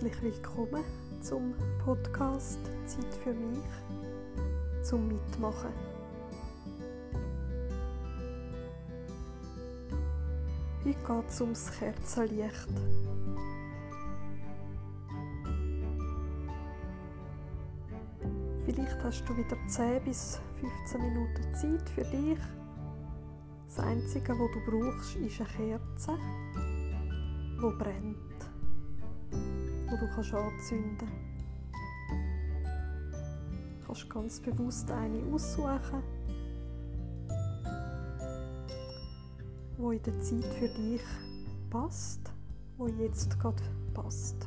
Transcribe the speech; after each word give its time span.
Herzlich 0.00 0.22
willkommen 0.22 0.84
zum 1.20 1.54
Podcast 1.84 2.60
Zeit 2.86 3.14
für 3.24 3.34
mich 3.34 3.58
zum 4.84 5.08
Mitmachen. 5.08 5.72
Heute 10.84 10.94
geht 10.94 11.28
es 11.28 11.40
ums 11.40 11.72
Kerzenlicht. 11.72 12.68
Vielleicht 18.66 19.02
hast 19.02 19.24
du 19.28 19.36
wieder 19.36 19.56
10 19.66 20.04
bis 20.04 20.40
15 20.60 21.00
Minuten 21.00 21.54
Zeit 21.56 21.90
für 21.90 22.04
dich. 22.04 22.38
Das 23.66 23.80
Einzige, 23.80 24.32
was 24.32 24.48
du 24.52 24.70
brauchst, 24.70 25.16
ist 25.16 25.40
eine 25.40 25.48
Kerze, 25.48 26.16
die 27.56 27.76
brennt 27.82 28.27
du 30.08 30.14
kannst 30.14 30.34
anzünden 30.34 31.08
Du 33.80 33.86
kannst 33.86 34.10
ganz 34.10 34.40
bewusst 34.40 34.90
eine 34.90 35.22
aussuchen, 35.32 36.02
wo 39.78 39.92
in 39.92 40.02
der 40.02 40.20
Zeit 40.20 40.44
für 40.44 40.68
dich 40.68 41.02
passt, 41.70 42.30
wo 42.76 42.86
jetzt 42.86 43.40
gerade 43.40 43.62
passt. 43.94 44.46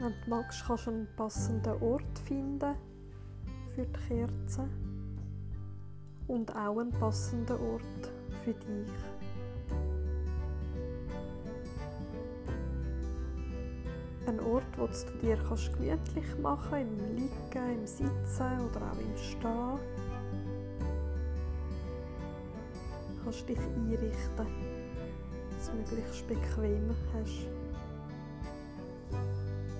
Wenn 0.00 0.12
du 0.24 0.30
magst, 0.30 0.66
kannst 0.66 0.86
du 0.86 0.90
einen 0.90 1.08
passenden 1.16 1.82
Ort 1.82 2.18
finden 2.26 2.74
für 3.74 3.86
die 3.86 3.92
Kerze 4.06 4.68
und 6.28 6.54
auch 6.54 6.78
einen 6.78 6.90
passenden 6.90 7.56
Ort 7.56 8.12
für 8.44 8.52
dich. 8.52 9.21
Ein 14.24 14.38
Ort, 14.38 14.64
wo 14.76 14.86
du 14.86 15.18
dir 15.20 15.36
kannst 15.48 15.72
gemütlich 15.72 16.38
machen 16.40 16.70
kannst, 16.70 16.92
im 16.92 17.16
Liegen, 17.16 17.74
im 17.74 17.86
Sitzen 17.86 18.60
oder 18.70 18.92
auch 18.92 18.98
im 18.98 19.16
Stehen. 19.16 19.78
Du 23.08 23.24
kannst 23.24 23.48
dich 23.48 23.58
einrichten, 23.58 24.46
dass 25.50 25.70
du 25.70 25.76
möglichst 25.76 26.28
bequem 26.28 26.94
hast. 27.12 27.48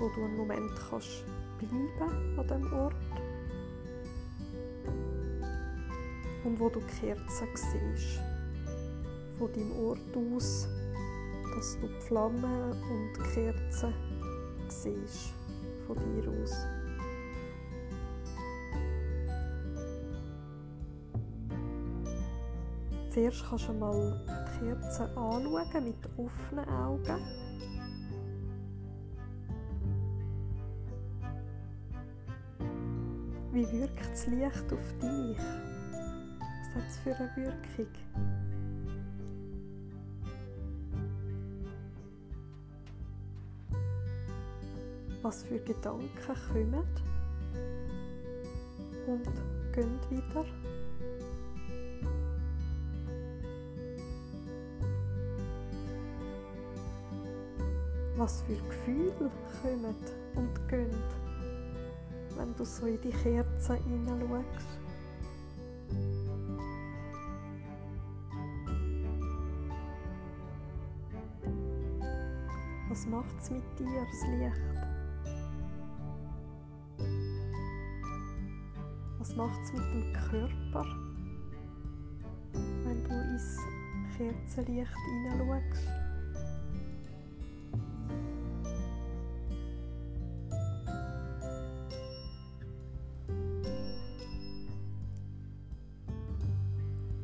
Wo 0.01 0.09
du 0.09 0.25
einen 0.25 0.37
Moment 0.37 0.73
kannst 0.91 1.25
bleiben 1.59 2.39
an 2.39 2.47
diesem 2.49 2.73
Ort. 2.73 2.95
Und 6.45 6.59
wo 6.59 6.69
du 6.69 6.81
die 6.81 7.07
Kerzen 7.07 7.49
siehst. 7.55 8.21
Von 9.39 9.53
deinem 9.53 9.73
Ort 9.87 10.17
aus, 10.17 10.69
dass 11.55 11.79
du 11.81 11.87
die 11.87 12.01
Flammen 12.07 12.73
und 12.73 13.13
die 13.17 13.35
Kerzen 13.35 14.12
siehst 14.83 15.33
von 15.87 15.97
dir 15.97 16.29
aus. 16.29 16.67
Zuerst 23.11 23.45
kannst 23.49 23.69
du 23.69 23.73
mal 23.75 24.21
die 24.27 24.67
Kerze 24.67 25.05
anschauen 25.17 25.85
mit 25.85 25.97
offenen 26.17 26.69
Augen. 26.69 27.21
Wie 33.53 33.71
wirkt 33.71 34.11
das 34.11 34.27
Licht 34.29 34.73
auf 34.73 34.95
dich? 35.01 35.39
Was 36.75 36.75
hat 36.75 36.89
es 36.89 36.97
für 36.99 37.15
eine 37.15 37.37
Wirkung? 37.37 37.93
Was 45.23 45.45
für 45.45 45.59
Gedanken 45.61 46.09
kommen 46.53 46.85
und 49.07 49.25
gehen 49.73 49.99
wieder. 50.11 50.45
Was 58.17 58.43
für 58.43 58.55
Gefühle 58.55 59.31
kommen 59.63 59.95
und 60.35 60.69
gehen, 60.69 60.91
wenn 62.37 62.55
du 62.57 62.65
so 62.65 62.87
in 62.87 63.01
die 63.01 63.11
Kerzen 63.11 63.77
hineinschaust. 63.85 64.79
Was 72.89 73.07
macht 73.07 73.35
es 73.41 73.51
mit 73.51 73.63
dir, 73.79 74.07
das 74.11 74.29
Licht? 74.39 74.92
Was 79.23 79.37
macht 79.37 79.61
es 79.63 79.73
mit 79.73 79.85
dem 79.95 80.13
Körper, 80.15 80.85
wenn 82.83 83.05
du 83.05 83.11
ins 83.31 83.57
Kerzenlicht 84.17 84.91
hineinschaust? 85.07 85.87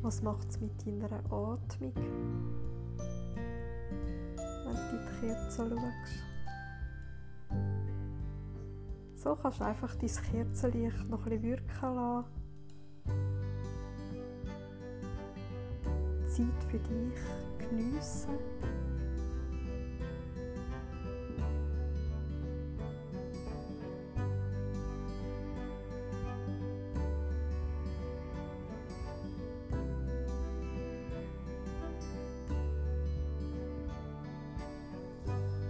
Was 0.01 0.21
macht 0.23 0.49
es 0.49 0.61
mit 0.61 0.71
deiner 0.87 1.11
Atmung, 1.25 1.93
wenn 4.63 4.63
du 4.63 4.71
in 4.71 4.77
die 4.93 5.19
Kerze 5.19 5.67
schaust? 5.67 6.28
So 9.21 9.35
kannst 9.35 9.59
du 9.59 9.65
einfach 9.65 9.93
dein 9.95 10.09
Kerzenlicht 10.09 11.09
noch 11.09 11.25
ein 11.25 11.43
wirken 11.43 11.65
lassen. 11.81 12.25
Zeit 16.25 16.63
für 16.71 16.79
dich 16.79 17.67
geniessen. 17.69 18.37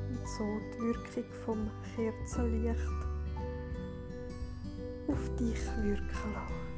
Und 0.07 0.27
so 0.37 0.43
die 0.75 0.81
Wirkung 0.81 1.31
vom 1.45 1.71
Kerzenlicht 1.95 3.08
dich 5.39 5.65
wirken 5.81 6.33
lassen. 6.33 6.69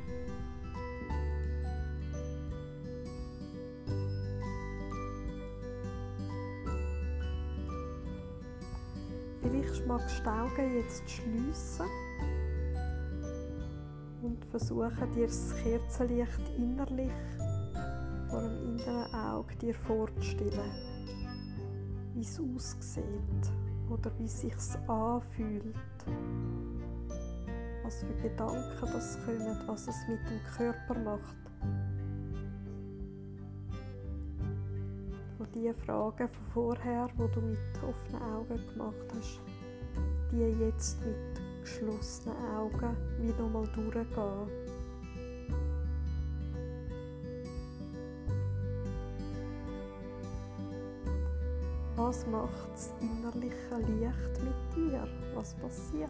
Vielleicht 9.41 9.87
magst 9.87 10.19
du 10.19 10.23
die 10.23 10.29
Augen 10.29 10.75
jetzt 10.75 11.09
schliessen 11.09 11.87
und 14.21 14.45
versuchen, 14.45 15.11
dir 15.15 15.25
das 15.25 15.55
Kerzenlicht 15.63 16.49
innerlich 16.57 17.11
vor 18.29 18.41
dem 18.41 18.77
inneren 18.77 19.13
Auge 19.13 19.55
dir 19.55 19.73
vorzustellen, 19.73 20.71
wie 22.13 22.21
es 22.21 22.39
aussieht 22.39 23.03
oder 23.89 24.11
wie 24.19 24.25
es 24.25 24.41
sich 24.41 24.53
anfühlt 24.87 25.75
was 27.91 27.99
für 27.99 28.29
Gedanken 28.29 28.93
das 28.93 29.17
kommen, 29.25 29.57
was 29.67 29.87
es 29.87 30.07
mit 30.07 30.19
dem 30.29 30.39
Körper 30.55 30.97
macht. 30.99 31.35
Und 35.39 35.55
die 35.55 35.73
Fragen 35.73 36.29
von 36.29 36.45
vorher, 36.53 37.09
wo 37.17 37.27
du 37.27 37.41
mit 37.41 37.59
offenen 37.85 38.21
Augen 38.21 38.59
gemacht 38.71 38.95
hast, 39.13 39.41
die 40.31 40.37
jetzt 40.63 40.99
mit 41.05 41.61
geschlossenen 41.61 42.37
Augen 42.55 42.95
wie 43.19 43.41
nochmal 43.41 43.67
durchgehen. 43.75 44.47
Was 51.97 52.25
macht 52.27 52.71
das 52.73 52.93
innerliche 53.01 53.77
Licht 53.77 54.43
mit 54.43 54.75
dir? 54.75 55.07
Was 55.35 55.53
passiert? 55.55 56.09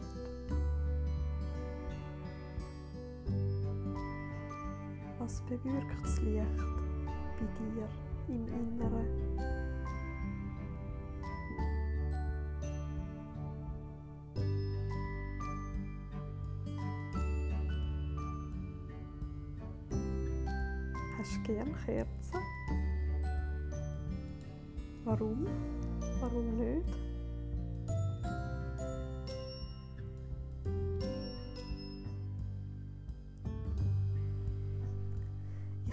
Bewirkt 5.51 6.01
das 6.01 6.21
Licht 6.21 6.57
bei 7.37 7.45
dir 7.59 7.89
im 8.29 8.47
Inneren? 8.47 9.05
Hast 21.17 21.35
du 21.35 21.53
gerne 21.53 21.73
Kerzen? 21.85 22.39
Warum? 25.03 25.47
Warum 26.21 26.57
nicht? 26.57 27.10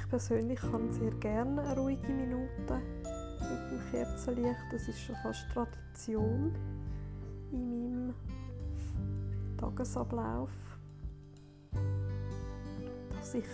Ich 0.08 0.10
persönlich 0.10 0.58
kann 0.58 0.90
sehr 0.90 1.10
gerne 1.20 1.60
eine 1.60 1.78
ruhige 1.78 2.08
Minute 2.10 2.80
mit 3.40 3.70
dem 3.70 3.90
Kerzenlicht. 3.90 4.58
Das 4.72 4.88
ist 4.88 4.98
schon 5.00 5.14
fast 5.16 5.44
Tradition 5.52 6.54
in 7.52 8.06
meinem 8.06 8.14
Tagesablauf, 9.58 10.50
dass 13.10 13.34
ich 13.34 13.44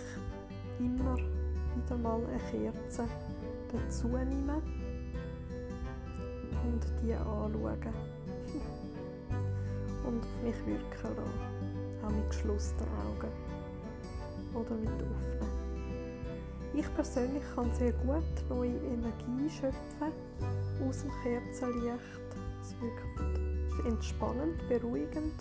immer 0.79 1.17
wieder 1.17 1.97
mal 1.97 2.21
eine 2.25 2.39
Kerze 2.49 3.05
dazu 3.73 4.07
nehme 4.07 4.61
und 6.63 6.85
die 7.03 7.13
anschauen 7.15 7.53
und 10.07 10.23
auf 10.23 10.41
mich 10.41 10.65
wirken 10.65 11.17
lassen, 11.17 12.05
auch 12.05 12.11
mit 12.11 12.29
geschlossenen 12.29 12.87
Augen 12.87 13.31
oder 14.53 14.73
mit 14.75 14.87
offenen. 14.87 15.64
Ich 16.77 16.93
persönlich 16.93 17.43
kann 17.55 17.73
sehr 17.73 17.93
gut 17.93 18.49
neue 18.49 18.75
Energie 18.75 19.49
schöpfen 19.49 20.11
aus 20.85 21.03
dem 21.03 21.11
Kerzenlicht. 21.23 22.01
Es 22.61 22.75
wirkt 22.81 23.85
entspannend, 23.87 24.67
beruhigend 24.67 25.33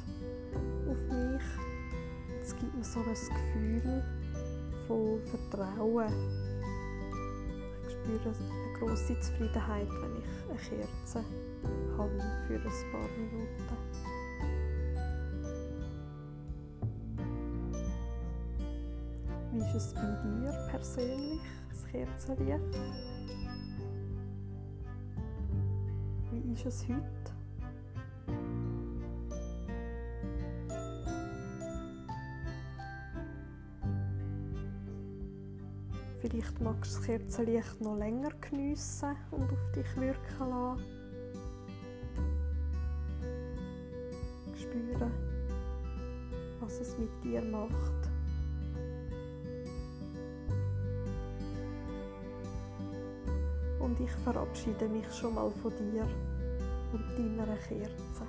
auf 0.89 0.99
mich. 1.09 1.43
Es 2.41 2.57
gibt 2.57 2.73
mir 2.77 2.85
so 2.85 3.01
ein 3.01 3.07
Gefühl 3.09 4.05
von 4.87 5.21
Vertrauen. 5.27 6.13
Ich 7.89 7.93
spüre 7.95 8.29
eine 8.29 8.79
große 8.79 9.19
Zufriedenheit, 9.19 9.89
wenn 9.89 10.17
ich 10.19 10.71
eine 10.71 10.79
Kerze 10.79 11.25
habe 11.99 12.19
für 12.47 12.55
ein 12.55 12.93
paar 12.93 13.09
Minuten. 13.19 13.84
Wie 19.55 19.61
ist 19.61 19.75
es 19.77 19.95
bei 19.95 20.01
dir 20.01 20.51
persönlich, 20.69 21.41
das 21.69 21.87
Kerzenlicht? 21.87 22.59
Wie 26.33 26.53
ist 26.53 26.67
es 26.67 26.85
heute? 26.89 27.05
Vielleicht 36.19 36.61
magst 36.61 36.95
du 36.95 36.99
das 36.99 37.07
Kerzenlicht 37.07 37.81
noch 37.81 37.97
länger 37.97 38.31
geniessen 38.41 39.15
und 39.31 39.53
auf 39.53 39.73
dich 39.73 39.97
wirken 39.97 40.51
lassen. 40.51 40.83
Spüren, 44.57 45.13
was 46.59 46.81
es 46.81 46.99
mit 46.99 47.11
dir 47.23 47.41
macht. 47.41 48.14
Und 53.85 54.01
ich 54.01 54.11
verabschiede 54.11 54.89
mich 54.89 55.05
schon 55.13 55.35
mal 55.35 55.51
von 55.51 55.71
dir 55.77 56.09
und 56.95 57.19
deiner 57.19 57.55
Kerze. 57.57 58.25